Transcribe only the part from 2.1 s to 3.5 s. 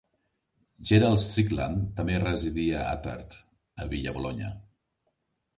residia Attard,